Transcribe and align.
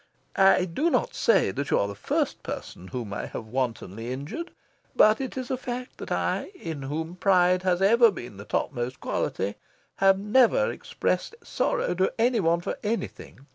I 0.35 0.65
do 0.65 0.89
not 0.89 1.13
say 1.13 1.51
that 1.51 1.69
you 1.69 1.77
are 1.77 1.87
the 1.87 1.93
first 1.93 2.41
person 2.41 2.87
whom 2.87 3.13
I 3.13 3.27
have 3.27 3.45
wantonly 3.45 4.11
injured. 4.11 4.49
But 4.95 5.21
it 5.21 5.37
is 5.37 5.51
a 5.51 5.57
fact 5.57 5.99
that 5.99 6.11
I, 6.11 6.45
in 6.55 6.81
whom 6.81 7.15
pride 7.17 7.61
has 7.61 7.83
ever 7.83 8.09
been 8.09 8.37
the 8.37 8.45
topmost 8.45 8.99
quality, 8.99 9.57
have 9.97 10.17
never 10.17 10.71
expressed 10.71 11.35
sorrow 11.43 11.93
to 11.93 12.11
any 12.19 12.39
one 12.39 12.61
for 12.61 12.79
anything. 12.81 13.45